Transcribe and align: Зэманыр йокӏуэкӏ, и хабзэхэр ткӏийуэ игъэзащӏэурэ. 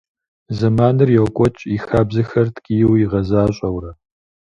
Зэманыр 0.57 1.09
йокӏуэкӏ, 1.15 1.61
и 1.75 1.77
хабзэхэр 1.85 2.47
ткӏийуэ 2.53 2.95
игъэзащӏэурэ. 3.03 3.91